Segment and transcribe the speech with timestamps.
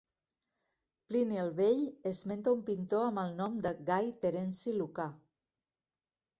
[1.11, 5.11] Plini el Vell esmenta un pintor amb el nom de Gai Terenci Lucà.